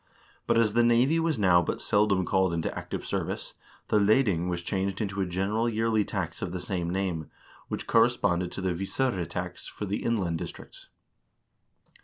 But 0.47 0.57
as 0.57 0.73
the 0.73 0.81
navy 0.81 1.19
was 1.19 1.37
now 1.37 1.61
but 1.61 1.79
seldom 1.79 2.25
called 2.25 2.55
into 2.55 2.75
active 2.75 3.05
service, 3.05 3.53
the 3.89 3.99
leding 3.99 4.49
was 4.49 4.63
changed 4.63 4.99
into 4.99 5.21
a 5.21 5.27
general 5.27 5.69
yearly 5.69 6.03
tax 6.03 6.41
of 6.41 6.51
the 6.53 6.59
same 6.59 6.89
name, 6.89 7.29
which 7.67 7.85
corresponded 7.85 8.51
to 8.53 8.61
the 8.61 8.73
visfire 8.73 9.29
tax 9.29 9.67
for 9.67 9.85
the 9.85 10.03
inland 10.03 10.39
districts. 10.39 10.87